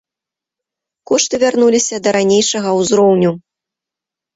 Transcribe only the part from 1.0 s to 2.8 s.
Кошты вярнуліся да ранейшага